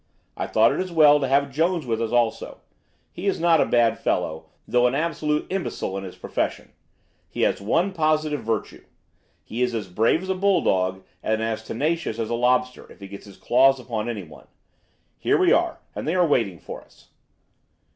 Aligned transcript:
I 0.35 0.47
thought 0.47 0.71
it 0.71 0.79
as 0.79 0.91
well 0.91 1.19
to 1.19 1.27
have 1.27 1.51
Jones 1.51 1.85
with 1.85 2.01
us 2.01 2.09
also. 2.11 2.61
He 3.11 3.27
is 3.27 3.39
not 3.39 3.61
a 3.61 3.67
bad 3.67 3.99
fellow, 3.99 4.47
though 4.67 4.87
an 4.87 4.95
absolute 4.95 5.45
imbecile 5.51 5.95
in 5.95 6.03
his 6.03 6.15
profession. 6.15 6.71
He 7.29 7.41
has 7.43 7.61
one 7.61 7.91
positive 7.93 8.41
virtue. 8.43 8.83
He 9.43 9.61
is 9.61 9.75
as 9.75 9.87
brave 9.87 10.23
as 10.23 10.29
a 10.29 10.33
bulldog 10.33 11.03
and 11.21 11.43
as 11.43 11.63
tenacious 11.63 12.17
as 12.17 12.31
a 12.31 12.35
lobster 12.35 12.91
if 12.91 12.99
he 12.99 13.07
gets 13.07 13.27
his 13.27 13.37
claws 13.37 13.79
upon 13.79 14.09
anyone. 14.09 14.47
Here 15.19 15.37
we 15.37 15.51
are, 15.51 15.77
and 15.93 16.07
they 16.07 16.15
are 16.15 16.25
waiting 16.25 16.57
for 16.57 16.81
us." 16.81 17.09